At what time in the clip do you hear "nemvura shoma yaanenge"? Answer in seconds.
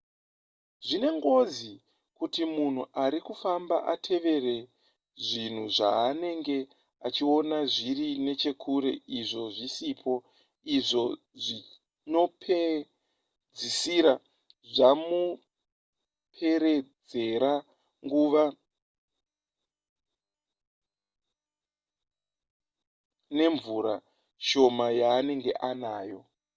23.37-25.51